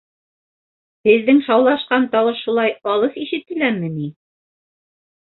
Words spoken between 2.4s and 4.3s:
шулай алыҫ ишетеләме ни?